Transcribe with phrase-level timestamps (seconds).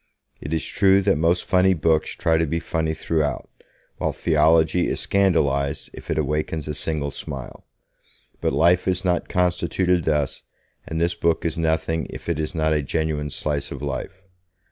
[0.41, 3.47] It is true that most funny books try to be funny throughout,
[3.99, 7.67] while theology is scandalized if it awakens a single smile.
[8.41, 10.41] But life is not constituted thus,
[10.87, 14.23] and this book is nothing if it is not a genuine slice of life.